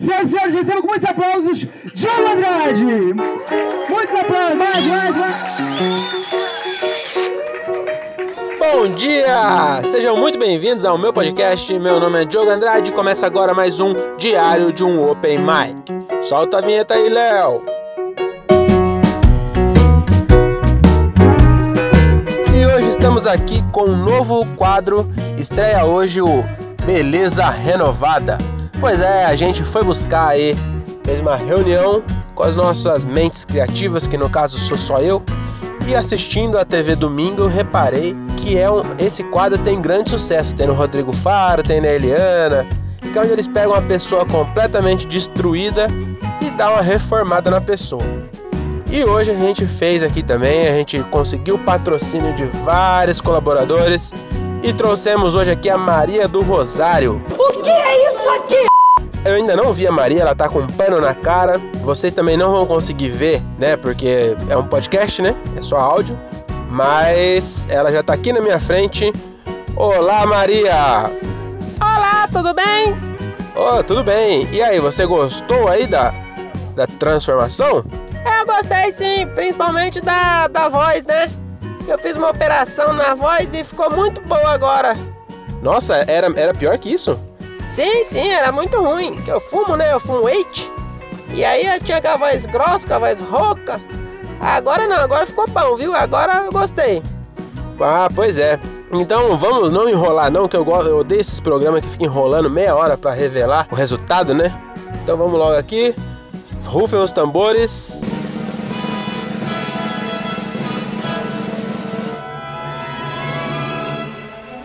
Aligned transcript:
Senhoras 0.00 0.28
e 0.28 0.30
senhores, 0.30 0.54
recebam 0.54 0.82
com 0.82 0.88
muitos 0.88 1.10
aplausos, 1.10 1.66
Diogo 1.92 2.28
Andrade! 2.28 2.84
Muitos 3.88 4.14
aplausos, 4.14 4.56
mais, 4.56 4.86
mais, 4.86 5.16
mais! 5.16 5.36
Bom 8.60 8.88
dia! 8.94 9.82
Sejam 9.84 10.16
muito 10.16 10.38
bem-vindos 10.38 10.84
ao 10.84 10.96
meu 10.96 11.12
podcast. 11.12 11.76
Meu 11.80 11.98
nome 11.98 12.22
é 12.22 12.24
Diogo 12.24 12.48
Andrade 12.48 12.90
e 12.90 12.94
começa 12.94 13.26
agora 13.26 13.52
mais 13.52 13.80
um 13.80 13.92
Diário 14.16 14.72
de 14.72 14.84
um 14.84 15.10
Open 15.10 15.38
Mic. 15.38 15.92
Solta 16.22 16.58
a 16.58 16.60
vinheta 16.60 16.94
aí, 16.94 17.08
Léo! 17.08 17.64
E 22.54 22.66
hoje 22.66 22.88
estamos 22.88 23.26
aqui 23.26 23.64
com 23.72 23.82
um 23.86 23.96
novo 23.96 24.46
quadro. 24.54 25.10
Estreia 25.36 25.84
hoje 25.84 26.22
o 26.22 26.44
Beleza 26.86 27.48
Renovada. 27.48 28.38
Pois 28.80 29.00
é, 29.00 29.24
a 29.24 29.34
gente 29.34 29.64
foi 29.64 29.82
buscar 29.82 30.28
aí, 30.28 30.56
fez 31.04 31.20
uma 31.20 31.34
reunião 31.34 32.02
com 32.34 32.44
as 32.44 32.54
nossas 32.54 33.04
mentes 33.04 33.44
criativas, 33.44 34.06
que 34.06 34.16
no 34.16 34.30
caso 34.30 34.58
sou 34.58 34.78
só 34.78 35.00
eu, 35.00 35.20
e 35.86 35.96
assistindo 35.96 36.56
a 36.56 36.64
TV 36.64 36.94
Domingo 36.94 37.42
eu 37.42 37.48
reparei 37.48 38.16
que 38.36 38.56
é 38.56 38.70
um, 38.70 38.82
esse 39.00 39.24
quadro 39.24 39.58
tem 39.58 39.80
grande 39.80 40.10
sucesso. 40.10 40.54
Tem 40.54 40.66
no 40.66 40.74
Rodrigo 40.74 41.12
Faro, 41.12 41.62
tem 41.62 41.80
na 41.80 41.88
Eliana, 41.88 42.66
que 43.00 43.18
é 43.18 43.20
onde 43.20 43.32
eles 43.32 43.48
pegam 43.48 43.72
uma 43.72 43.82
pessoa 43.82 44.24
completamente 44.24 45.06
destruída 45.06 45.88
e 46.40 46.48
dá 46.50 46.70
uma 46.70 46.82
reformada 46.82 47.50
na 47.50 47.60
pessoa. 47.60 48.04
E 48.90 49.04
hoje 49.04 49.32
a 49.32 49.34
gente 49.34 49.66
fez 49.66 50.02
aqui 50.02 50.22
também, 50.22 50.68
a 50.68 50.72
gente 50.72 51.00
conseguiu 51.04 51.56
o 51.56 51.58
patrocínio 51.58 52.32
de 52.34 52.44
vários 52.64 53.20
colaboradores 53.20 54.12
e 54.62 54.72
trouxemos 54.72 55.34
hoje 55.34 55.50
aqui 55.50 55.68
a 55.70 55.78
Maria 55.78 56.26
do 56.26 56.42
Rosário. 56.42 57.22
O 57.38 57.62
que 57.62 57.70
é 57.70 58.10
isso 58.10 58.28
aqui? 58.30 58.66
Eu 59.24 59.34
ainda 59.34 59.56
não 59.56 59.72
vi 59.72 59.86
a 59.86 59.92
Maria, 59.92 60.22
ela 60.22 60.34
tá 60.34 60.48
com 60.48 60.60
um 60.60 60.66
pano 60.66 61.00
na 61.00 61.14
cara. 61.14 61.58
Vocês 61.82 62.12
também 62.12 62.36
não 62.36 62.52
vão 62.52 62.66
conseguir 62.66 63.08
ver, 63.10 63.42
né? 63.58 63.76
Porque 63.76 64.36
é 64.48 64.56
um 64.56 64.66
podcast, 64.66 65.20
né? 65.22 65.34
É 65.56 65.62
só 65.62 65.78
áudio. 65.78 66.18
Mas 66.68 67.66
ela 67.70 67.92
já 67.92 68.02
tá 68.02 68.14
aqui 68.14 68.32
na 68.32 68.40
minha 68.40 68.60
frente. 68.60 69.12
Olá, 69.76 70.26
Maria! 70.26 71.10
Olá, 71.80 72.28
tudo 72.32 72.52
bem? 72.54 72.96
Oh, 73.54 73.82
tudo 73.82 74.02
bem. 74.02 74.48
E 74.52 74.62
aí, 74.62 74.80
você 74.80 75.06
gostou 75.06 75.68
aí 75.68 75.86
da, 75.86 76.12
da 76.74 76.86
transformação? 76.86 77.84
Eu 78.38 78.46
gostei 78.46 78.92
sim, 78.92 79.26
principalmente 79.34 80.00
da, 80.00 80.48
da 80.48 80.68
voz, 80.68 81.04
né? 81.06 81.30
Eu 81.88 81.98
fiz 81.98 82.18
uma 82.18 82.28
operação 82.28 82.92
na 82.92 83.14
voz 83.14 83.54
e 83.54 83.64
ficou 83.64 83.90
muito 83.90 84.20
boa 84.20 84.50
agora. 84.50 84.94
Nossa, 85.62 86.04
era, 86.06 86.30
era 86.38 86.52
pior 86.52 86.76
que 86.78 86.92
isso? 86.92 87.18
Sim, 87.66 88.04
sim, 88.04 88.28
era 88.28 88.52
muito 88.52 88.78
ruim. 88.78 89.16
Que 89.22 89.30
eu 89.30 89.40
fumo, 89.40 89.74
né? 89.74 89.92
Eu 89.92 89.98
fumo 89.98 90.24
weight. 90.24 90.70
E 91.34 91.42
aí 91.42 91.66
eu 91.66 91.80
tinha 91.80 91.98
a 91.98 92.16
voz 92.18 92.44
grossa, 92.44 92.94
a 92.94 92.98
voz 92.98 93.20
rouca. 93.20 93.80
Agora 94.38 94.86
não, 94.86 94.96
agora 94.96 95.26
ficou 95.26 95.48
bom, 95.48 95.76
viu? 95.76 95.94
Agora 95.94 96.44
eu 96.44 96.52
gostei. 96.52 97.02
Ah, 97.80 98.08
pois 98.14 98.36
é. 98.36 98.60
Então 98.92 99.36
vamos 99.38 99.72
não 99.72 99.88
enrolar 99.88 100.30
não, 100.30 100.46
que 100.46 100.56
eu, 100.56 100.64
gosto, 100.64 100.90
eu 100.90 100.98
odeio 100.98 101.22
esses 101.22 101.40
programas 101.40 101.80
que 101.80 101.88
ficam 101.88 102.06
enrolando 102.06 102.50
meia 102.50 102.74
hora 102.74 102.98
para 102.98 103.12
revelar 103.12 103.66
o 103.70 103.74
resultado, 103.74 104.34
né? 104.34 104.52
Então 105.02 105.16
vamos 105.16 105.38
logo 105.38 105.56
aqui. 105.56 105.94
Rufem 106.66 107.00
os 107.00 107.12
tambores. 107.12 108.02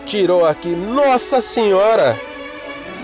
Tirou 0.06 0.44
aqui. 0.44 0.68
Nossa 0.68 1.40
senhora! 1.40 2.18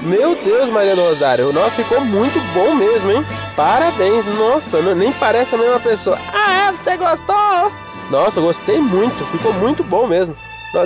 Meu 0.02 0.34
Deus, 0.34 0.70
Maria 0.70 0.96
do 0.96 1.02
Rosário, 1.02 1.52
nossa, 1.52 1.72
ficou 1.72 2.00
muito 2.00 2.40
bom 2.54 2.74
mesmo, 2.74 3.10
hein? 3.10 3.24
Parabéns, 3.54 4.24
nossa, 4.24 4.80
não, 4.80 4.94
nem 4.94 5.12
parece 5.12 5.54
a 5.54 5.58
mesma 5.58 5.78
pessoa. 5.78 6.18
Ah, 6.32 6.68
é? 6.68 6.72
Você 6.72 6.96
gostou? 6.96 7.70
Nossa, 8.10 8.40
gostei 8.40 8.78
muito, 8.78 9.24
ficou 9.26 9.52
muito 9.52 9.84
bom 9.84 10.06
mesmo. 10.06 10.34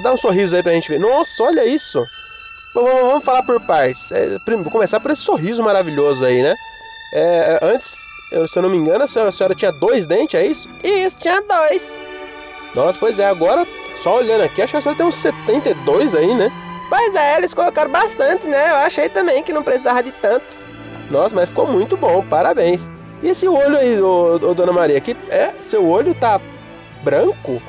Dá 0.02 0.12
um 0.12 0.16
sorriso 0.16 0.56
aí 0.56 0.62
pra 0.64 0.72
gente 0.72 0.88
ver. 0.88 0.98
Nossa, 0.98 1.44
olha 1.44 1.64
isso. 1.64 2.04
Vamos, 2.74 3.24
falar 3.24 3.44
por 3.44 3.60
partes. 3.60 4.10
É, 4.10 4.36
vou 4.46 4.70
começar 4.70 4.98
por 4.98 5.12
esse 5.12 5.22
sorriso 5.22 5.62
maravilhoso 5.62 6.24
aí, 6.24 6.42
né? 6.42 6.56
É, 7.12 7.60
antes, 7.62 8.04
eu, 8.32 8.48
se 8.48 8.58
eu 8.58 8.62
não 8.62 8.68
me 8.68 8.76
engano, 8.76 9.04
a 9.04 9.06
senhora, 9.06 9.28
a 9.28 9.32
senhora 9.32 9.54
tinha 9.54 9.70
dois 9.70 10.06
dentes, 10.06 10.34
é 10.34 10.44
isso? 10.44 10.68
Isso, 10.82 11.16
tinha 11.18 11.40
dois. 11.40 11.94
Nossa, 12.74 12.98
pois 12.98 13.18
é, 13.20 13.26
agora, 13.26 13.64
só 13.98 14.18
olhando 14.18 14.42
aqui, 14.42 14.62
acho 14.62 14.72
que 14.72 14.76
a 14.76 14.80
senhora 14.80 14.96
tem 14.96 15.06
uns 15.06 15.16
72 15.16 16.14
aí, 16.14 16.34
né? 16.34 16.50
Pois 16.88 17.14
é, 17.14 17.36
eles 17.38 17.54
colocaram 17.54 17.90
bastante, 17.90 18.46
né? 18.46 18.70
Eu 18.70 18.76
achei 18.76 19.08
também 19.08 19.42
que 19.42 19.52
não 19.52 19.62
precisava 19.62 20.02
de 20.02 20.12
tanto. 20.12 20.44
Nossa, 21.10 21.34
mas 21.34 21.48
ficou 21.48 21.66
muito 21.66 21.96
bom, 21.96 22.24
parabéns. 22.24 22.90
E 23.22 23.28
esse 23.28 23.48
olho 23.48 23.76
aí, 23.76 24.00
ô, 24.00 24.34
ô, 24.34 24.54
Dona 24.54 24.72
Maria, 24.72 25.00
que 25.00 25.16
é, 25.28 25.54
seu 25.60 25.88
olho 25.88 26.14
tá 26.14 26.40
branco? 27.02 27.60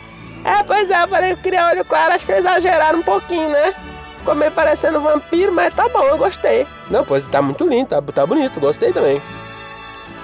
É, 0.44 0.64
pois 0.64 0.90
é, 0.90 1.02
eu 1.02 1.08
falei 1.08 1.36
que 1.36 1.44
queria 1.44 1.68
olho 1.68 1.86
claro, 1.86 2.14
acho 2.14 2.26
que 2.26 2.32
exageraram 2.32 3.00
um 3.00 3.04
pouquinho, 3.04 3.50
né? 3.50 3.74
Ficou 4.20 4.36
meio 4.36 4.52
parecendo 4.52 5.00
vampiro, 5.00 5.52
mas 5.52 5.74
tá 5.74 5.88
bom, 5.88 6.04
eu 6.04 6.18
gostei. 6.18 6.68
Não, 6.90 7.04
pois 7.04 7.28
tá 7.28 7.42
muito 7.42 7.66
lindo, 7.66 7.88
tá, 7.88 8.02
tá 8.02 8.26
bonito, 8.26 8.60
gostei 8.60 8.92
também. 8.92 9.22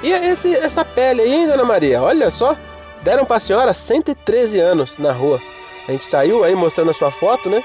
E 0.03 0.11
esse, 0.11 0.53
essa 0.55 0.83
pele 0.83 1.21
aí, 1.21 1.47
Dona 1.47 1.63
Maria? 1.63 2.01
Olha 2.01 2.31
só, 2.31 2.55
deram 3.03 3.25
pra 3.25 3.39
senhora 3.39 3.73
113 3.73 4.59
anos 4.59 4.97
na 4.97 5.11
rua. 5.11 5.39
A 5.87 5.91
gente 5.91 6.05
saiu 6.05 6.43
aí 6.43 6.55
mostrando 6.55 6.91
a 6.91 6.93
sua 6.93 7.11
foto, 7.11 7.49
né? 7.49 7.63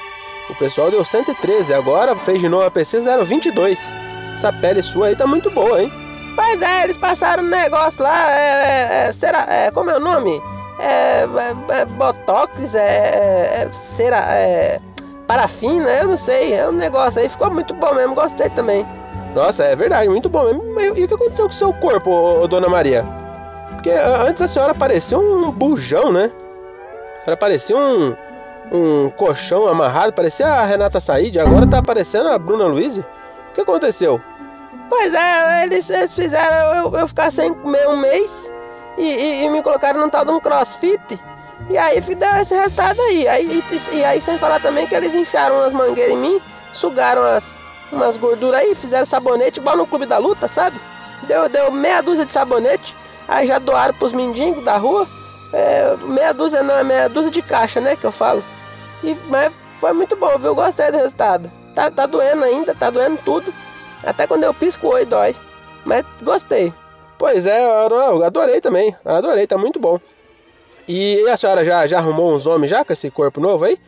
O 0.49 0.55
pessoal 0.55 0.91
deu 0.91 1.05
113, 1.05 1.75
agora 1.75 2.15
fez 2.15 2.41
de 2.41 2.49
novo 2.49 2.65
a 2.65 2.71
pesquisa 2.71 3.05
deram 3.05 3.25
22. 3.25 3.79
Essa 4.35 4.53
pele 4.53 4.83
sua 4.83 5.09
aí 5.09 5.17
tá 5.17 5.27
muito 5.27 5.51
boa, 5.51 5.83
hein? 5.83 5.93
Pois 6.37 6.61
é, 6.61 6.85
eles 6.85 6.99
passaram 6.99 7.43
um 7.43 7.49
negócio 7.49 8.03
lá, 8.03 8.31
é, 8.31 9.07
é, 9.07 9.09
é 9.09 9.13
será, 9.13 9.47
é, 9.51 9.71
como 9.71 9.91
é 9.91 9.97
o 9.97 10.01
nome? 10.01 10.41
É, 10.79 11.25
é, 11.25 11.81
é 11.81 11.85
Botox, 11.87 12.75
é, 12.75 12.79
é, 12.79 13.63
é 13.63 13.73
cera, 13.73 14.19
é, 14.19 14.79
parafina, 15.27 15.85
né? 15.85 16.03
eu 16.03 16.09
não 16.09 16.17
sei, 16.17 16.53
é 16.53 16.69
um 16.69 16.73
negócio 16.73 17.21
aí, 17.21 17.29
ficou 17.29 17.51
muito 17.51 17.73
bom 17.75 17.95
mesmo, 17.95 18.15
gostei 18.15 18.51
também. 18.51 18.87
Nossa, 19.35 19.65
é 19.65 19.75
verdade, 19.75 20.09
muito 20.09 20.29
bom 20.29 20.45
mesmo. 20.45 20.81
E 20.81 21.05
o 21.05 21.09
que 21.09 21.15
aconteceu 21.15 21.47
com 21.47 21.51
o 21.51 21.55
seu 21.55 21.73
corpo, 21.73 22.11
ô, 22.11 22.43
ô, 22.43 22.49
Dona 22.49 22.69
Maria? 22.69 23.05
Porque 23.73 23.91
antes 23.91 24.43
a 24.43 24.49
senhora 24.49 24.75
parecia 24.75 25.19
um 25.19 25.51
bujão, 25.51 26.13
né? 26.13 26.31
Ela 27.27 27.37
parecia 27.37 27.77
um, 27.77 28.15
um 28.71 29.11
colchão 29.11 29.67
amarrado, 29.67 30.13
parecia 30.13 30.47
a 30.47 30.63
Renata 30.63 31.01
Said, 31.01 31.39
agora 31.39 31.67
tá 31.67 31.79
aparecendo 31.79 32.29
a 32.29 32.39
Bruna 32.39 32.67
Luiz. 32.67 32.99
O 32.99 33.05
que 33.53 33.61
aconteceu? 33.61 34.21
Pois 34.89 35.13
é, 35.13 35.65
eles, 35.65 35.91
eles 35.91 36.15
fizeram 36.15 36.77
eu, 36.77 37.01
eu, 37.01 37.09
ficar 37.09 37.33
sem 37.33 37.53
comer 37.53 37.89
um 37.89 37.97
mês 37.97 38.53
e, 38.97 39.03
e, 39.03 39.45
e, 39.45 39.51
me 39.51 39.63
colocaram 39.63 40.01
num 40.01 40.09
tal 40.09 40.25
de 40.25 40.31
um 40.31 40.39
crossfit. 40.39 41.19
E 41.69 41.77
aí 41.77 42.01
deu 42.01 42.37
esse 42.37 42.55
resultado 42.55 43.01
aí. 43.01 43.27
aí 43.27 43.65
e, 43.73 43.97
e, 43.97 44.05
aí 44.05 44.21
sem 44.21 44.39
falar 44.39 44.61
também 44.61 44.87
que 44.87 44.95
eles 44.95 45.15
enfiaram 45.15 45.57
umas 45.57 45.73
mangueiras 45.73 46.15
em 46.15 46.19
mim, 46.19 46.41
sugaram 46.73 47.23
as, 47.23 47.59
umas 47.91 48.17
gorduras 48.17 48.61
aí, 48.61 48.75
fizeram 48.77 49.05
sabonete 49.05 49.59
igual 49.59 49.77
no 49.77 49.87
clube 49.87 50.07
da 50.07 50.19
luta, 50.19 50.47
sabe? 50.47 50.79
Deu, 51.25 51.49
deu 51.49 51.73
meia 51.73 52.01
dúzia 52.01 52.25
de 52.25 52.33
sabonete, 52.33 52.95
aí 53.27 53.49
já 53.49 53.59
doaram 53.59 53.95
pros 53.95 54.13
mendigos 54.13 54.65
da 54.65 54.77
rua. 54.77 55.09
É, 55.57 55.97
meia 56.05 56.35
dúzia 56.35 56.63
não, 56.63 56.77
é 56.77 56.85
meia 56.85 57.09
dúzia 57.09 57.31
de 57.31 57.41
caixa, 57.41 57.81
né, 57.81 57.97
que 57.97 58.05
eu 58.05 58.13
falo. 58.13 58.45
E, 59.03 59.15
mas 59.27 59.51
foi 59.81 59.95
muito 59.95 60.15
bom, 60.15 60.37
viu? 60.37 60.55
Gostei 60.55 60.91
do 60.91 60.99
resultado. 60.99 61.51
Tá, 61.75 61.91
tá 61.91 62.05
doendo 62.05 62.45
ainda, 62.45 62.75
tá 62.75 62.91
doendo 62.91 63.19
tudo. 63.25 63.55
Até 64.05 64.27
quando 64.27 64.45
eu 64.45 64.53
pisco 64.53 64.87
o 64.87 64.91
oi 64.91 65.07
dói. 65.07 65.35
Mas 65.83 66.05
gostei. 66.23 66.75
Pois 67.17 67.47
é, 67.47 67.65
eu 67.65 68.23
adorei 68.23 68.61
também. 68.61 68.95
Adorei, 69.03 69.47
tá 69.47 69.57
muito 69.57 69.81
bom. 69.81 69.99
E 70.87 71.27
a 71.27 71.39
senhora 71.39 71.65
já, 71.65 71.87
já 71.87 71.99
arrumou 71.99 72.35
uns 72.35 72.47
homens 72.47 72.69
já 72.69 72.85
com 72.85 72.93
esse 72.93 73.11
corpo 73.11 73.41
novo 73.41 73.65
aí? 73.65 73.79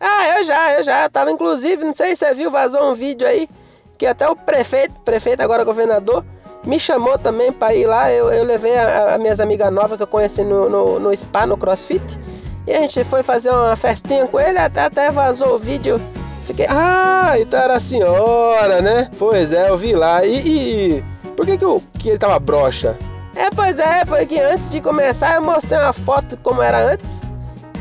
Ah, 0.00 0.38
eu 0.38 0.44
já, 0.44 0.72
eu 0.72 0.82
já. 0.82 1.08
Tava 1.08 1.30
inclusive, 1.30 1.84
não 1.84 1.94
sei 1.94 2.16
se 2.16 2.26
você 2.26 2.34
viu, 2.34 2.50
vazou 2.50 2.90
um 2.90 2.94
vídeo 2.94 3.24
aí. 3.24 3.48
Que 3.96 4.04
até 4.04 4.28
o 4.28 4.34
prefeito, 4.34 4.98
prefeito 5.04 5.40
agora 5.42 5.62
governador, 5.62 6.24
me 6.66 6.78
chamou 6.78 7.18
também 7.18 7.52
para 7.52 7.74
ir 7.74 7.86
lá. 7.86 8.10
Eu, 8.10 8.32
eu 8.32 8.44
levei 8.44 8.76
as 8.76 9.18
minhas 9.20 9.40
amigas 9.40 9.72
novas 9.72 9.96
que 9.96 10.02
eu 10.02 10.06
conheci 10.06 10.42
no, 10.42 10.68
no, 10.68 11.00
no 11.00 11.16
spa, 11.16 11.46
no 11.46 11.56
crossfit. 11.56 12.18
E 12.66 12.72
a 12.72 12.80
gente 12.80 13.04
foi 13.04 13.22
fazer 13.22 13.50
uma 13.50 13.76
festinha 13.76 14.26
com 14.26 14.40
ele, 14.40 14.58
até, 14.58 14.82
até 14.82 15.10
vazou 15.10 15.56
o 15.56 15.58
vídeo. 15.58 16.00
Fiquei, 16.46 16.66
ah, 16.68 17.34
então 17.38 17.58
era 17.58 17.76
a 17.76 17.80
senhora, 17.80 18.80
né? 18.80 19.10
Pois 19.18 19.52
é, 19.52 19.68
eu 19.68 19.76
vi 19.76 19.94
lá. 19.94 20.24
E, 20.24 20.98
e 20.98 21.04
por 21.36 21.44
que, 21.44 21.58
que, 21.58 21.64
eu, 21.64 21.82
que 21.98 22.10
ele 22.10 22.18
tava 22.18 22.38
broxa? 22.38 22.98
É, 23.36 23.50
pois 23.50 23.78
é, 23.78 24.04
foi 24.04 24.24
que 24.26 24.38
antes 24.38 24.70
de 24.70 24.80
começar 24.80 25.34
eu 25.34 25.42
mostrei 25.42 25.78
uma 25.78 25.92
foto 25.92 26.38
como 26.42 26.62
era 26.62 26.92
antes. 26.92 27.20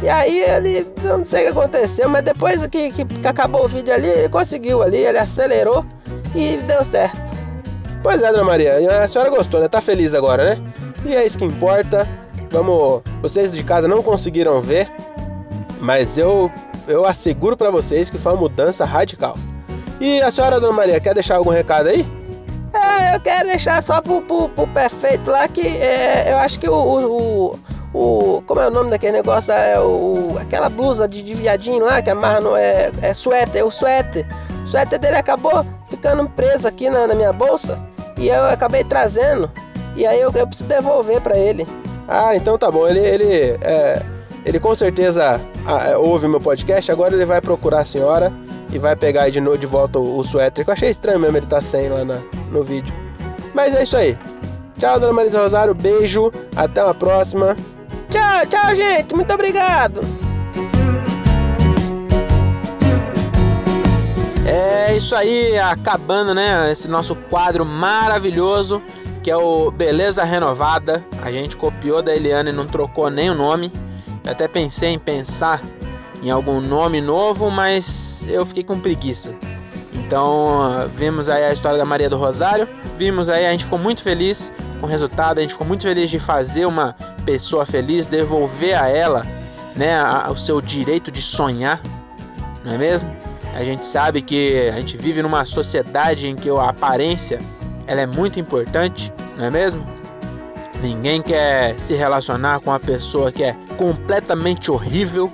E 0.01 0.09
aí 0.09 0.39
ele, 0.43 0.85
não 1.03 1.23
sei 1.23 1.43
o 1.43 1.53
que 1.53 1.59
aconteceu, 1.59 2.09
mas 2.09 2.23
depois 2.23 2.65
que, 2.67 2.91
que, 2.91 3.05
que 3.05 3.27
acabou 3.27 3.63
o 3.63 3.67
vídeo 3.69 3.93
ali, 3.93 4.07
ele 4.07 4.29
conseguiu 4.29 4.81
ali, 4.81 4.97
ele 4.97 5.17
acelerou 5.17 5.85
e 6.35 6.57
deu 6.57 6.83
certo. 6.83 7.22
Pois 8.03 8.21
é, 8.21 8.29
Dona 8.33 8.43
Maria, 8.43 9.01
a 9.01 9.07
senhora 9.07 9.29
gostou, 9.29 9.61
né? 9.61 9.69
Tá 9.69 9.79
feliz 9.79 10.13
agora, 10.13 10.43
né? 10.43 10.73
E 11.05 11.15
é 11.15 11.25
isso 11.25 11.37
que 11.37 11.45
importa. 11.45 12.05
Vamos, 12.51 13.01
vocês 13.21 13.53
de 13.53 13.63
casa 13.63 13.87
não 13.87 14.03
conseguiram 14.03 14.61
ver, 14.61 14.91
mas 15.79 16.17
eu 16.17 16.51
eu 16.85 17.05
asseguro 17.05 17.55
para 17.55 17.71
vocês 17.71 18.09
que 18.09 18.17
foi 18.17 18.33
uma 18.33 18.41
mudança 18.41 18.83
radical. 18.83 19.35
E 20.01 20.21
a 20.21 20.29
senhora, 20.29 20.59
Dona 20.59 20.73
Maria, 20.73 20.99
quer 20.99 21.13
deixar 21.13 21.37
algum 21.37 21.49
recado 21.49 21.87
aí? 21.87 22.05
É, 22.73 23.15
eu 23.15 23.21
quero 23.21 23.47
deixar 23.47 23.81
só 23.81 24.01
pro, 24.01 24.21
pro, 24.21 24.49
pro 24.49 24.67
perfeito 24.67 25.31
lá 25.31 25.47
que 25.47 25.65
é, 25.65 26.33
eu 26.33 26.37
acho 26.39 26.59
que 26.59 26.67
o, 26.67 26.73
o, 26.73 27.59
o, 27.93 28.41
Como 28.41 28.59
é 28.59 28.67
o 28.67 28.71
nome 28.71 28.89
daquele 28.89 29.13
negócio? 29.13 29.53
É 29.53 29.79
o, 29.79 30.35
aquela 30.41 30.67
blusa 30.67 31.07
de, 31.07 31.23
de 31.23 31.33
viadinho 31.33 31.85
lá 31.85 32.01
que 32.01 32.09
amarra 32.09 32.41
no. 32.41 32.57
É, 32.57 32.91
é 33.01 33.13
suéter, 33.13 33.65
o 33.65 33.71
suéter. 33.71 34.27
O 34.65 34.67
suéter 34.67 34.99
dele 34.99 35.15
acabou 35.15 35.65
ficando 35.89 36.27
preso 36.27 36.67
aqui 36.67 36.89
na, 36.89 37.07
na 37.07 37.15
minha 37.15 37.31
bolsa 37.31 37.92
e 38.17 38.29
eu 38.29 38.45
acabei 38.45 38.83
trazendo. 38.83 39.49
E 39.95 40.05
aí 40.05 40.19
eu, 40.19 40.31
eu 40.33 40.47
preciso 40.47 40.67
devolver 40.67 41.21
para 41.21 41.37
ele. 41.37 41.67
Ah, 42.07 42.35
então 42.35 42.57
tá 42.57 42.69
bom. 42.71 42.87
Ele, 42.87 42.99
ele, 42.99 43.57
é, 43.61 44.01
ele 44.45 44.59
com 44.59 44.73
certeza 44.73 45.39
ah, 45.65 45.97
ouve 45.97 46.27
meu 46.27 46.41
podcast. 46.41 46.91
Agora 46.91 47.13
ele 47.13 47.25
vai 47.25 47.41
procurar 47.41 47.81
a 47.81 47.85
senhora 47.85 48.31
e 48.71 48.79
vai 48.79 48.95
pegar 48.95 49.29
de 49.29 49.39
novo 49.39 49.57
de 49.57 49.65
volta 49.65 49.99
o, 49.99 50.19
o 50.19 50.23
suéter. 50.23 50.65
Que 50.65 50.71
eu 50.71 50.73
achei 50.73 50.89
estranho 50.89 51.19
mesmo 51.19 51.37
ele 51.37 51.45
tá 51.45 51.61
sem 51.61 51.89
lá 51.89 52.03
na, 52.03 52.19
no 52.51 52.63
vídeo. 52.63 52.93
Mas 53.53 53.75
é 53.75 53.83
isso 53.83 53.95
aí. 53.95 54.17
Tchau, 54.79 54.99
dona 54.99 55.13
Marisa 55.13 55.41
Rosário. 55.41 55.73
Beijo. 55.73 56.31
Até 56.55 56.83
uma 56.83 56.93
próxima. 56.93 57.55
Tchau, 58.09 58.45
tchau, 58.47 58.75
gente. 58.75 59.15
Muito 59.15 59.33
obrigado. 59.33 60.01
É 64.55 64.95
isso 64.95 65.15
aí, 65.15 65.57
acabando, 65.57 66.35
né? 66.35 66.71
Esse 66.71 66.87
nosso 66.87 67.15
quadro 67.15 67.65
maravilhoso 67.65 68.83
que 69.23 69.31
é 69.31 69.35
o 69.35 69.71
Beleza 69.71 70.23
Renovada. 70.23 71.03
A 71.23 71.31
gente 71.31 71.57
copiou 71.57 72.03
da 72.03 72.15
Eliana 72.15 72.51
e 72.51 72.53
não 72.53 72.67
trocou 72.67 73.09
nem 73.09 73.31
o 73.31 73.33
nome. 73.33 73.73
Eu 74.23 74.31
até 74.31 74.47
pensei 74.47 74.89
em 74.89 74.99
pensar 74.99 75.59
em 76.21 76.29
algum 76.29 76.61
nome 76.61 77.01
novo, 77.01 77.49
mas 77.49 78.27
eu 78.29 78.45
fiquei 78.45 78.63
com 78.63 78.79
preguiça. 78.79 79.33
Então, 79.95 80.87
vimos 80.95 81.29
aí 81.29 81.45
a 81.45 81.51
história 81.51 81.79
da 81.79 81.85
Maria 81.85 82.07
do 82.07 82.17
Rosário, 82.17 82.69
vimos 82.95 83.29
aí, 83.29 83.47
a 83.47 83.51
gente 83.51 83.63
ficou 83.63 83.79
muito 83.79 84.03
feliz 84.03 84.51
com 84.79 84.85
o 84.85 84.89
resultado, 84.89 85.39
a 85.39 85.41
gente 85.41 85.53
ficou 85.53 85.65
muito 85.65 85.81
feliz 85.81 86.11
de 86.11 86.19
fazer 86.19 86.67
uma 86.67 86.95
pessoa 87.25 87.65
feliz, 87.65 88.05
devolver 88.05 88.79
a 88.79 88.87
ela, 88.87 89.25
né, 89.75 89.99
a, 89.99 90.29
o 90.29 90.37
seu 90.37 90.61
direito 90.61 91.09
de 91.09 91.23
sonhar, 91.23 91.81
não 92.63 92.73
é 92.73 92.77
mesmo? 92.77 93.22
A 93.53 93.63
gente 93.63 93.85
sabe 93.85 94.21
que 94.21 94.69
a 94.69 94.77
gente 94.77 94.97
vive 94.97 95.21
numa 95.21 95.45
sociedade 95.45 96.27
em 96.27 96.35
que 96.35 96.49
a 96.49 96.69
aparência 96.69 97.39
ela 97.85 98.01
é 98.01 98.05
muito 98.05 98.39
importante, 98.39 99.13
não 99.37 99.45
é 99.45 99.51
mesmo? 99.51 99.85
Ninguém 100.81 101.21
quer 101.21 101.79
se 101.79 101.93
relacionar 101.93 102.59
com 102.59 102.71
uma 102.71 102.79
pessoa 102.79 103.31
que 103.31 103.43
é 103.43 103.55
completamente 103.77 104.71
horrível, 104.71 105.31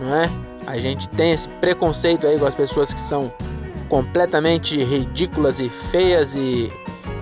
não 0.00 0.14
é? 0.14 0.30
A 0.66 0.78
gente 0.78 1.08
tem 1.08 1.32
esse 1.32 1.48
preconceito 1.48 2.26
aí 2.26 2.38
com 2.38 2.46
as 2.46 2.54
pessoas 2.54 2.92
que 2.92 3.00
são 3.00 3.32
completamente 3.88 4.82
ridículas 4.82 5.60
e 5.60 5.68
feias 5.68 6.34
e, 6.34 6.72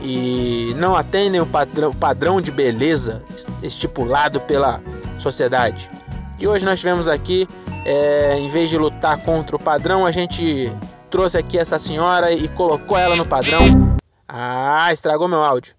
e 0.02 0.74
não 0.76 0.96
atendem 0.96 1.40
o 1.40 1.46
padrão, 1.46 1.90
o 1.90 1.94
padrão 1.94 2.40
de 2.40 2.50
beleza 2.50 3.22
estipulado 3.62 4.40
pela 4.40 4.80
sociedade. 5.18 5.90
E 6.38 6.46
hoje 6.46 6.64
nós 6.64 6.78
tivemos 6.78 7.08
aqui, 7.08 7.48
é, 7.88 8.38
em 8.38 8.48
vez 8.50 8.68
de 8.68 8.76
lutar 8.76 9.16
contra 9.22 9.56
o 9.56 9.58
padrão, 9.58 10.04
a 10.04 10.10
gente 10.10 10.70
trouxe 11.10 11.38
aqui 11.38 11.58
essa 11.58 11.78
senhora 11.78 12.30
e 12.30 12.46
colocou 12.48 12.98
ela 12.98 13.16
no 13.16 13.24
padrão. 13.24 13.96
Ah, 14.28 14.92
estragou 14.92 15.26
meu 15.26 15.42
áudio. 15.42 15.74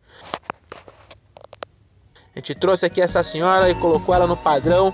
A 2.36 2.40
gente 2.40 2.56
trouxe 2.56 2.88
aqui 2.88 3.00
essa 3.00 3.24
senhora 3.24 3.70
e 3.70 3.76
colocou 3.76 4.16
ela 4.16 4.26
no 4.26 4.36
padrão 4.36 4.92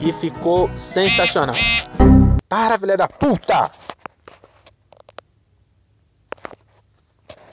e 0.00 0.12
ficou 0.12 0.68
sensacional. 0.76 1.54
Para, 2.48 2.76
filha 2.76 2.96
da 2.96 3.06
puta! 3.06 3.70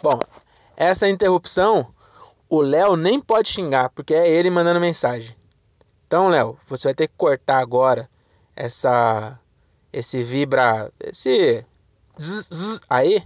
Bom, 0.01 0.19
essa 0.75 1.07
interrupção 1.07 1.93
o 2.49 2.59
Léo 2.59 2.95
nem 2.95 3.19
pode 3.19 3.49
xingar, 3.49 3.89
porque 3.89 4.15
é 4.15 4.27
ele 4.27 4.49
mandando 4.49 4.79
mensagem. 4.79 5.35
Então, 6.07 6.27
Léo, 6.27 6.57
você 6.67 6.87
vai 6.87 6.95
ter 6.95 7.07
que 7.07 7.13
cortar 7.15 7.59
agora 7.59 8.09
essa 8.59 9.39
esse 9.91 10.21
vibra, 10.23 10.91
esse 10.99 11.65
zzz, 12.19 12.49
zzz, 12.53 12.79
aí 12.89 13.23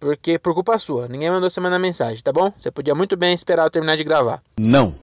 porque 0.00 0.38
por 0.38 0.54
culpa 0.54 0.78
sua. 0.78 1.06
Ninguém 1.06 1.30
mandou 1.30 1.50
você 1.50 1.60
mandar 1.60 1.78
mensagem, 1.78 2.24
tá 2.24 2.32
bom? 2.32 2.50
Você 2.58 2.70
podia 2.70 2.94
muito 2.94 3.16
bem 3.16 3.34
esperar 3.34 3.64
eu 3.64 3.70
terminar 3.70 3.96
de 3.96 4.04
gravar. 4.04 4.42
Não. 4.58 4.94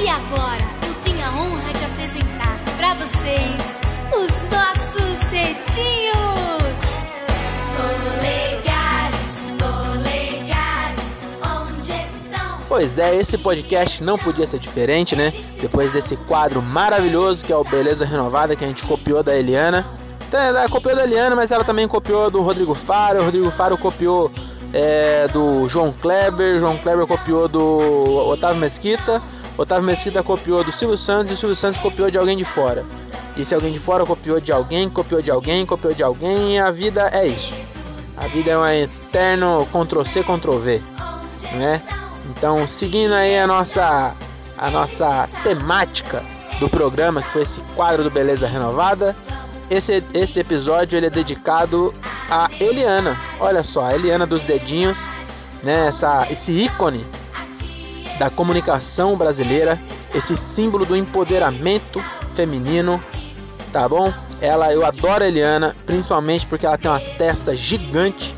E 0.00 0.08
agora 0.08 0.64
eu 0.86 0.94
tenho 1.04 1.24
a 1.24 1.30
honra 1.30 1.72
de 1.74 1.84
apresentar 1.84 2.58
para 2.78 2.94
vocês 2.94 3.78
os 4.16 4.42
nossos 4.50 5.30
dedinhos. 5.30 6.01
Pois 12.72 12.96
é, 12.96 13.14
esse 13.14 13.36
podcast 13.36 14.02
não 14.02 14.16
podia 14.16 14.46
ser 14.46 14.58
diferente, 14.58 15.14
né? 15.14 15.30
Depois 15.60 15.92
desse 15.92 16.16
quadro 16.16 16.62
maravilhoso 16.62 17.44
que 17.44 17.52
é 17.52 17.56
o 17.56 17.62
Beleza 17.62 18.02
Renovada, 18.06 18.56
que 18.56 18.64
a 18.64 18.66
gente 18.66 18.82
copiou 18.84 19.22
da 19.22 19.36
Eliana. 19.36 19.86
Então, 20.26 20.40
ela 20.40 20.66
copiou 20.70 20.96
da 20.96 21.04
Eliana, 21.04 21.36
mas 21.36 21.50
ela 21.50 21.64
também 21.64 21.86
copiou 21.86 22.30
do 22.30 22.40
Rodrigo 22.40 22.74
Faro. 22.74 23.20
O 23.20 23.24
Rodrigo 23.26 23.50
Faro 23.50 23.76
copiou 23.76 24.32
é, 24.72 25.28
do 25.28 25.68
João 25.68 25.92
Kleber. 25.92 26.58
João 26.58 26.78
Kleber 26.78 27.06
copiou 27.06 27.46
do 27.46 28.26
Otávio 28.30 28.56
Mesquita. 28.56 29.20
Otávio 29.58 29.84
Mesquita 29.84 30.22
copiou 30.22 30.64
do 30.64 30.72
Silvio 30.72 30.96
Santos 30.96 31.30
e 31.30 31.34
o 31.34 31.36
Silvio 31.36 31.54
Santos 31.54 31.78
copiou 31.78 32.10
de 32.10 32.16
alguém 32.16 32.38
de 32.38 32.44
fora. 32.46 32.86
E 33.36 33.44
se 33.44 33.54
alguém 33.54 33.70
de 33.70 33.80
fora 33.80 34.06
copiou 34.06 34.40
de 34.40 34.50
alguém, 34.50 34.88
copiou 34.88 35.20
de 35.20 35.30
alguém, 35.30 35.66
copiou 35.66 35.92
de 35.92 36.02
alguém, 36.02 36.54
e 36.54 36.58
a 36.58 36.70
vida 36.70 37.10
é 37.12 37.26
isso. 37.26 37.52
A 38.16 38.26
vida 38.28 38.50
é 38.50 38.56
um 38.56 38.66
eterno 38.66 39.68
Ctrl-C, 39.70 40.24
Ctrl-V, 40.24 40.80
né? 41.58 41.82
Então, 42.30 42.66
seguindo 42.66 43.12
aí 43.12 43.38
a 43.38 43.46
nossa 43.46 44.14
a 44.56 44.70
nossa 44.70 45.28
temática 45.42 46.22
do 46.60 46.68
programa, 46.68 47.20
que 47.20 47.30
foi 47.30 47.42
esse 47.42 47.60
quadro 47.74 48.04
do 48.04 48.10
Beleza 48.10 48.46
Renovada, 48.46 49.16
esse, 49.68 50.04
esse 50.14 50.38
episódio 50.38 50.96
ele 50.96 51.06
é 51.06 51.10
dedicado 51.10 51.92
a 52.30 52.48
Eliana. 52.60 53.18
Olha 53.40 53.64
só, 53.64 53.86
a 53.86 53.94
Eliana 53.94 54.26
dos 54.26 54.42
dedinhos, 54.42 55.08
né? 55.62 55.88
Essa, 55.88 56.28
esse 56.30 56.52
ícone 56.52 57.04
da 58.18 58.30
comunicação 58.30 59.16
brasileira, 59.16 59.78
esse 60.14 60.36
símbolo 60.36 60.84
do 60.84 60.94
empoderamento 60.94 62.00
feminino, 62.34 63.02
tá 63.72 63.88
bom? 63.88 64.12
Ela, 64.40 64.72
eu 64.72 64.84
adoro 64.84 65.24
a 65.24 65.26
Eliana, 65.26 65.74
principalmente 65.86 66.46
porque 66.46 66.66
ela 66.66 66.78
tem 66.78 66.90
uma 66.90 67.00
testa 67.00 67.56
gigante 67.56 68.34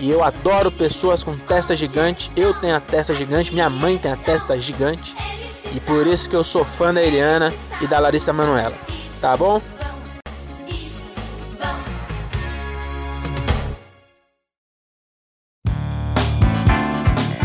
e 0.00 0.10
eu 0.10 0.24
adoro 0.24 0.72
pessoas 0.72 1.22
com 1.22 1.36
testa 1.36 1.76
gigante. 1.76 2.30
Eu 2.34 2.54
tenho 2.54 2.74
a 2.74 2.80
testa 2.80 3.14
gigante, 3.14 3.52
minha 3.52 3.68
mãe 3.68 3.98
tem 3.98 4.10
a 4.10 4.16
testa 4.16 4.58
gigante. 4.58 5.14
E 5.74 5.78
por 5.80 6.06
isso 6.06 6.28
que 6.28 6.34
eu 6.34 6.42
sou 6.42 6.64
fã 6.64 6.92
da 6.92 7.02
Eliana 7.02 7.52
e 7.80 7.86
da 7.86 7.98
Larissa 7.98 8.32
Manuela. 8.32 8.74
Tá 9.20 9.36
bom? 9.36 9.60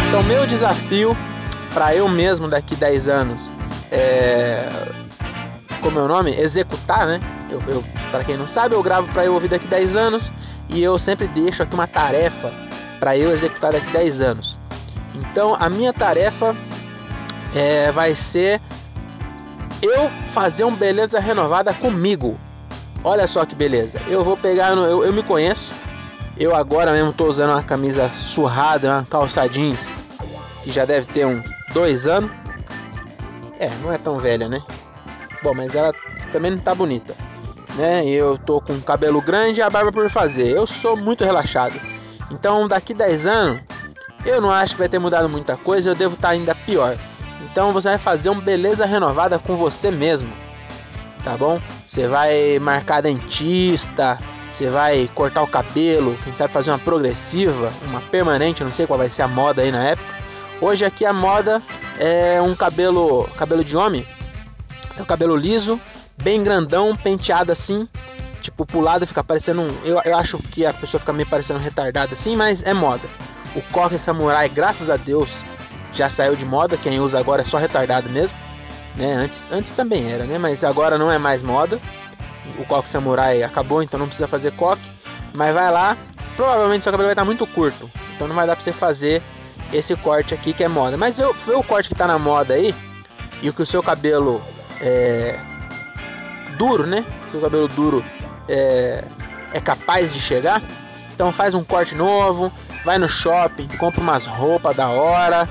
Então, 0.08 0.24
meu 0.24 0.48
desafio 0.48 1.16
para 1.74 1.94
eu 1.94 2.08
mesmo 2.08 2.48
daqui 2.48 2.74
10 2.74 3.10
anos 3.10 3.52
é. 3.92 4.70
Como 5.82 6.00
é 6.00 6.02
o 6.02 6.08
nome? 6.08 6.32
Executar, 6.32 7.06
né? 7.06 7.20
Eu, 7.50 7.62
eu, 7.68 7.84
para 8.10 8.24
quem 8.24 8.38
não 8.38 8.48
sabe, 8.48 8.74
eu 8.74 8.82
gravo 8.82 9.12
para 9.12 9.26
eu 9.26 9.34
ouvir 9.34 9.50
daqui 9.50 9.68
10 9.68 9.96
anos 9.96 10.32
e 10.70 10.82
eu 10.82 10.98
sempre 10.98 11.28
deixo 11.28 11.64
aqui 11.64 11.74
uma 11.74 11.88
tarefa 11.88 12.52
para 13.00 13.18
eu 13.18 13.32
executar 13.32 13.72
daqui 13.72 13.92
10 13.92 14.22
anos. 14.22 14.60
Então 15.14 15.56
a 15.60 15.70
minha 15.70 15.94
tarefa 15.94 16.56
é, 17.54 17.92
vai 17.92 18.16
ser 18.16 18.60
eu 19.82 20.10
fazer 20.34 20.64
um 20.64 20.76
beleza 20.76 21.20
renovada 21.20 21.74
comigo. 21.74 22.38
Olha 23.04 23.28
só 23.28 23.46
que 23.46 23.56
beleza. 23.56 24.02
Eu 24.08 24.24
vou 24.24 24.36
pegar, 24.36 24.76
no, 24.76 24.86
eu, 24.86 25.06
eu 25.06 25.14
me 25.14 25.22
conheço. 25.22 25.74
Eu 26.38 26.56
agora 26.56 26.92
mesmo 26.92 27.12
estou 27.12 27.28
usando 27.28 27.52
uma 27.52 27.64
camisa 27.64 28.10
surrada, 28.10 28.92
uma 28.92 29.06
calça 29.06 29.48
jeans 29.48 29.96
que 30.64 30.72
já 30.72 30.84
deve 30.84 31.08
ter 31.08 31.26
uns 31.26 31.48
dois 31.74 32.08
anos. 32.08 32.32
É, 33.60 33.70
não 33.82 33.94
é 33.94 33.98
tão 33.98 34.18
velha, 34.20 34.50
né? 34.50 34.62
Bom, 35.42 35.54
mas 35.54 35.74
ela 35.76 35.94
também 36.32 36.52
não 36.52 36.58
tá 36.58 36.74
bonita 36.76 37.16
né? 37.76 38.06
Eu 38.06 38.38
tô 38.38 38.60
com 38.60 38.80
cabelo 38.82 39.22
grande 39.22 39.60
e 39.60 39.64
a 39.64 39.70
barba 39.70 39.92
por 39.92 40.10
fazer. 40.10 40.50
Eu 40.50 40.66
sou 40.66 40.96
muito 40.96 41.24
relaxado. 41.24 41.80
Então, 42.32 42.68
daqui 42.68 42.94
10 42.94 43.26
anos, 43.26 43.62
eu 44.26 44.42
não 44.42 44.52
acho 44.52 44.74
que 44.74 44.80
vai 44.80 44.90
ter 44.90 45.00
mudado 45.00 45.30
muita 45.30 45.56
coisa, 45.58 45.90
eu 45.90 45.96
devo 45.96 46.16
estar 46.16 46.30
tá 46.30 46.34
ainda 46.34 46.56
pior. 46.56 46.98
Então, 47.44 47.72
você 47.72 47.90
vai 47.90 47.98
fazer 47.98 48.30
uma 48.30 48.42
beleza 48.42 48.86
renovada 48.86 49.38
com 49.38 49.56
você 49.56 49.92
mesmo. 49.92 50.30
Tá 51.24 51.38
bom? 51.38 51.60
Você 51.86 52.08
vai 52.08 52.60
marcar 52.60 53.02
dentista, 53.02 54.18
você 54.52 54.70
vai 54.70 55.10
cortar 55.14 55.42
o 55.42 55.48
cabelo, 55.48 56.18
quem 56.24 56.34
sabe 56.36 56.54
fazer 56.54 56.72
uma 56.72 56.80
progressiva, 56.80 57.72
uma 57.84 58.00
permanente, 58.00 58.64
não 58.64 58.72
sei 58.72 58.88
qual 58.88 58.98
vai 58.98 59.10
ser 59.10 59.24
a 59.24 59.28
moda 59.28 59.62
aí 59.62 59.72
na 59.72 59.84
época. 59.84 60.16
Hoje 60.62 60.86
aqui 60.86 61.06
a 61.06 61.12
moda 61.12 61.62
é 62.00 62.42
um 62.42 62.56
cabelo, 62.56 63.30
cabelo 63.36 63.64
de 63.64 63.76
homem 63.76 64.06
É 64.98 65.02
o 65.02 65.06
cabelo 65.06 65.36
liso, 65.36 65.80
bem 66.22 66.44
grandão, 66.44 66.96
penteado 66.96 67.52
assim. 67.52 67.88
Tipo, 68.42 68.66
pro 68.66 68.80
lado 68.80 69.08
fica 69.08 69.24
parecendo 69.24 69.62
um. 69.62 69.68
Eu, 69.84 70.00
eu 70.06 70.18
acho 70.18 70.38
que 70.38 70.66
a 70.66 70.74
pessoa 70.74 71.00
fica 71.00 71.12
meio 71.12 71.28
parecendo 71.28 71.60
retardada 71.60 72.14
assim, 72.14 72.36
mas 72.36 72.62
é 72.64 72.74
moda. 72.74 73.08
O 73.56 73.62
coque 73.72 73.98
samurai, 73.98 74.48
graças 74.50 74.90
a 74.90 74.98
Deus, 74.98 75.44
já 75.94 76.10
saiu 76.10 76.36
de 76.36 76.46
moda. 76.46 76.78
Quem 76.78 77.00
usa 77.00 77.18
agora 77.18 77.42
é 77.42 77.46
só 77.46 77.58
retardado 77.58 78.10
mesmo. 78.10 78.38
Né? 78.96 79.14
Antes, 79.14 79.48
antes 79.52 79.72
também 79.72 80.12
era, 80.12 80.26
né? 80.26 80.38
Mas 80.38 80.64
agora 80.64 80.98
não 80.98 81.12
é 81.12 81.18
mais 81.18 81.42
moda. 81.42 81.80
O 82.60 82.66
coque 82.66 82.90
samurai 82.90 83.42
acabou, 83.42 83.82
então 83.82 84.00
não 84.00 84.08
precisa 84.08 84.28
fazer 84.28 84.52
coque. 84.52 84.84
Mas 85.34 85.54
vai 85.54 85.72
lá, 85.72 85.98
provavelmente 86.36 86.84
seu 86.84 86.92
cabelo 86.92 87.08
vai 87.08 87.14
estar 87.14 87.26
muito 87.26 87.48
curto. 87.48 87.90
Então 88.16 88.28
não 88.28 88.36
vai 88.36 88.46
dar 88.46 88.56
pra 88.56 88.64
você 88.64 88.72
fazer 88.72 89.22
esse 89.74 89.96
corte 89.96 90.34
aqui 90.34 90.54
que 90.54 90.64
é 90.64 90.70
moda. 90.70 90.98
Mas 90.98 91.18
vê 91.18 91.54
o 91.54 91.64
corte 91.64 91.90
que 91.90 91.96
tá 91.96 92.08
na 92.08 92.20
moda 92.20 92.54
aí. 92.54 92.76
E 93.42 93.50
o 93.50 93.54
que 93.54 93.62
o 93.62 93.66
seu 93.66 93.82
cabelo 93.84 94.42
é 94.80 95.40
duro, 96.56 96.86
né? 96.86 97.06
Seu 97.30 97.40
cabelo 97.40 97.68
duro 97.68 98.04
é, 98.48 99.04
é 99.54 99.60
capaz 99.60 100.14
de 100.14 100.20
chegar. 100.20 100.62
Então 101.14 101.32
faz 101.32 101.54
um 101.54 101.64
corte 101.64 101.96
novo, 101.96 102.52
vai 102.84 102.98
no 102.98 103.08
shopping, 103.08 103.68
compra 103.78 104.02
umas 104.02 104.26
roupas 104.26 104.76
da 104.76 104.90
hora, 104.90 105.48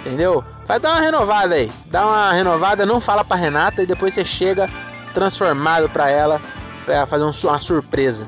entendeu? 0.00 0.42
Vai 0.66 0.80
dar 0.80 0.92
uma 0.92 1.00
renovada 1.00 1.54
aí, 1.54 1.70
dá 1.86 2.04
uma 2.06 2.32
renovada, 2.32 2.84
não 2.84 3.00
fala 3.00 3.24
pra 3.24 3.36
Renata 3.36 3.82
e 3.82 3.86
depois 3.86 4.14
você 4.14 4.24
chega 4.24 4.68
transformado 5.12 5.88
pra 5.88 6.10
ela 6.10 6.40
pra 6.84 7.06
fazer 7.06 7.22
uma 7.22 7.58
surpresa. 7.58 8.26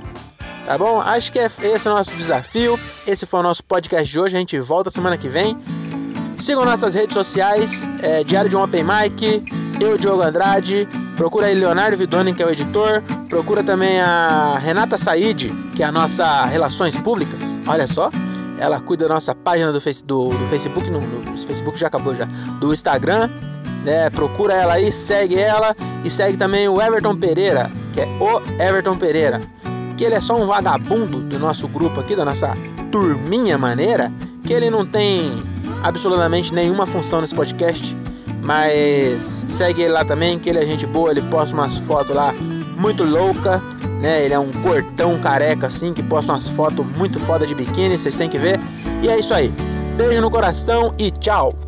Tá 0.65 0.77
bom? 0.77 1.01
Acho 1.01 1.31
que 1.31 1.39
é 1.39 1.47
esse 1.63 1.87
é 1.87 1.91
o 1.91 1.95
nosso 1.95 2.13
desafio. 2.15 2.79
Esse 3.07 3.25
foi 3.25 3.39
o 3.39 3.43
nosso 3.43 3.63
podcast 3.63 4.11
de 4.11 4.19
hoje. 4.19 4.35
A 4.35 4.39
gente 4.41 4.59
volta 4.59 4.91
semana 4.91 5.17
que 5.17 5.29
vem. 5.29 5.57
Sigam 6.37 6.65
nossas 6.65 6.95
redes 6.95 7.15
sociais, 7.15 7.89
é, 8.03 8.25
Diário 8.25 8.51
de 8.51 8.57
um 8.57 8.63
Open 8.63 8.85
Mic, 8.85 9.45
eu, 9.81 9.97
Diogo 9.97 10.23
Andrade. 10.23 10.89
Procura 11.17 11.47
aí 11.47 11.55
Leonardo 11.55 11.97
Vidoni, 11.97 12.35
que 12.35 12.43
é 12.43 12.47
o 12.47 12.51
editor. 12.51 13.03
Procura 13.29 13.65
também 13.65 13.99
a 14.01 14.59
Renata 14.59 14.99
Said, 14.99 15.51
que 15.75 15.83
é 15.83 15.87
a 15.87 15.91
nossa 15.91 16.45
Relações 16.45 16.99
Públicas. 16.99 17.59
Olha 17.67 17.89
só. 17.89 18.11
Ela 18.59 18.81
cuida 18.81 19.09
da 19.09 19.15
nossa 19.15 19.35
página 19.35 19.73
do, 19.73 19.81
face, 19.81 20.05
do, 20.05 20.29
do 20.29 20.47
Facebook, 20.49 20.91
no, 20.91 21.01
no, 21.01 21.39
Facebook 21.39 21.79
já 21.79 21.89
acabou 21.89 22.15
já, 22.15 22.25
do 22.59 22.73
Instagram, 22.73 23.29
né? 23.85 24.09
Procura 24.09 24.55
ela 24.55 24.75
aí, 24.75 24.91
segue 24.91 25.39
ela 25.39 25.77
e 26.03 26.11
segue 26.11 26.39
também 26.39 26.67
o 26.67 26.81
Everton 26.81 27.15
Pereira, 27.17 27.71
que 27.93 28.01
é 28.01 28.07
o 28.19 28.41
Everton 28.59 28.97
Pereira, 28.97 29.43
que 29.97 30.05
ele 30.05 30.15
é 30.15 30.21
só 30.23 30.41
um 30.41 30.47
vagabundo 30.47 31.21
do 31.21 31.39
nosso 31.39 31.69
grupo 31.69 32.01
aqui, 32.01 32.17
da 32.17 32.25
nossa 32.25 32.57
turminha 32.91 33.59
maneira, 33.59 34.11
que 34.43 34.55
ele 34.55 34.71
não 34.71 34.87
tem 34.87 35.43
absolutamente 35.83 36.55
nenhuma 36.55 36.87
função 36.87 37.21
nesse 37.21 37.35
podcast, 37.35 37.95
mas 38.47 39.45
segue 39.49 39.83
ele 39.83 39.93
lá 39.93 40.05
também, 40.05 40.39
que 40.39 40.49
ele 40.49 40.61
é 40.61 40.67
gente 40.67 40.87
boa, 40.87 41.11
ele 41.11 41.23
posta 41.23 41.53
umas 41.53 41.77
fotos 41.79 42.15
lá 42.15 42.33
muito 42.77 43.03
louca, 43.03 43.61
né? 44.01 44.25
Ele 44.25 44.35
é 44.35 44.39
um 44.39 44.53
cortão 44.63 45.19
careca 45.19 45.67
assim 45.67 45.93
que 45.93 46.03
posta 46.03 46.33
umas 46.33 46.49
fotos 46.49 46.87
muito 46.97 47.19
foda 47.21 47.45
de 47.45 47.57
biquíni, 47.57 47.99
vocês 47.99 48.17
têm 48.17 48.29
que 48.29 48.39
ver. 48.39 48.61
E 49.03 49.09
é 49.09 49.19
isso 49.19 49.35
aí. 49.35 49.53
Beijo 49.97 50.21
no 50.21 50.31
coração 50.31 50.95
e 50.97 51.11
tchau. 51.11 51.66